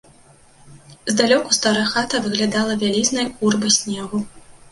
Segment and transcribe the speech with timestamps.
[1.13, 4.17] Здалёку старая хата выглядала вялізнай гурбай снегу.